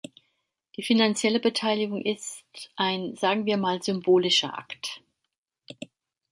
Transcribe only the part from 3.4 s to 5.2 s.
wir mal symbolischer Akt.